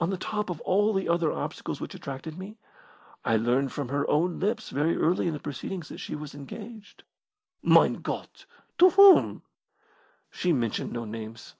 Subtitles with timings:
[0.00, 2.56] On the top of all the other obstacles which attracted me,
[3.22, 7.02] I learned from her own lips very early in the proceedings that she was engaged."
[7.62, 8.46] "Mein Gott!
[8.78, 9.42] To whom?"
[10.30, 11.54] "She mentioned no names."